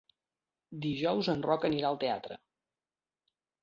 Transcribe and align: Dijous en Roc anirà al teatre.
Dijous 0.85 1.31
en 1.35 1.45
Roc 1.51 1.69
anirà 1.71 1.93
al 1.93 2.03
teatre. 2.07 2.43